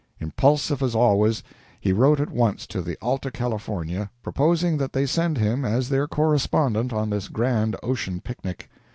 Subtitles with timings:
[0.19, 1.43] Impulsive as always,
[1.79, 6.07] he wrote at once to the "Alta California," proposing that they send him as their
[6.07, 8.67] correspondent on this grand ocean picnic.